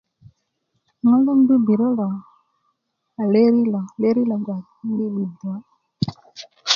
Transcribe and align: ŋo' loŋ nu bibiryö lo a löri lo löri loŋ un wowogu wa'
ŋo' 1.05 1.21
loŋ 1.25 1.39
nu 1.41 1.47
bibiryö 1.59 1.89
lo 1.99 2.07
a 3.21 3.23
löri 3.33 3.63
lo 3.73 3.79
löri 4.01 4.23
loŋ 4.29 4.41
un 4.53 4.89
wowogu 4.97 5.27
wa' 5.49 5.61